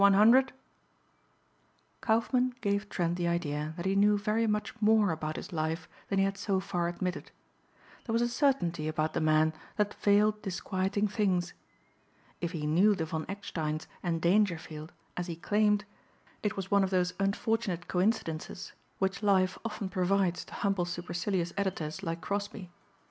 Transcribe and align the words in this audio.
Kaufmann 2.01 2.55
gave 2.59 2.89
Trent 2.89 3.17
the 3.17 3.27
idea 3.27 3.75
that 3.77 3.85
he 3.85 3.95
knew 3.95 4.17
very 4.17 4.47
much 4.47 4.73
more 4.81 5.11
about 5.11 5.35
his 5.35 5.53
life 5.53 5.87
than 6.09 6.17
he 6.17 6.25
had 6.25 6.39
so 6.39 6.59
far 6.59 6.87
admitted. 6.87 7.29
There 8.05 8.13
was 8.13 8.23
a 8.23 8.27
certainty 8.27 8.87
about 8.87 9.13
the 9.13 9.21
man 9.21 9.53
that 9.77 9.93
veiled 9.93 10.41
disquieting 10.41 11.07
things. 11.07 11.53
If 12.39 12.51
he 12.51 12.65
knew 12.65 12.95
the 12.95 13.05
Von 13.05 13.27
Ecksteins 13.27 13.85
and 14.01 14.19
Dangerfield 14.19 14.91
as 15.15 15.27
he 15.27 15.35
claimed, 15.35 15.85
it 16.41 16.57
was 16.57 16.71
one 16.71 16.83
of 16.83 16.89
those 16.89 17.13
unfortunate 17.19 17.87
coincidences 17.87 18.73
which 18.97 19.21
life 19.21 19.59
often 19.63 19.87
provides 19.87 20.43
to 20.45 20.53
humble 20.55 20.85
supercilious 20.85 21.53
editors 21.55 22.01
like 22.01 22.21
Crosbeigh. 22.21 22.69